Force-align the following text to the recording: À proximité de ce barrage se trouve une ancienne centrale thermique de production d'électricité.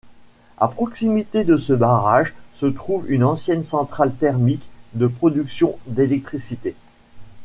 À 0.57 0.67
proximité 0.67 1.43
de 1.43 1.57
ce 1.57 1.73
barrage 1.73 2.33
se 2.55 2.65
trouve 2.65 3.11
une 3.11 3.23
ancienne 3.23 3.61
centrale 3.61 4.11
thermique 4.15 4.65
de 4.95 5.05
production 5.05 5.77
d'électricité. 5.85 6.73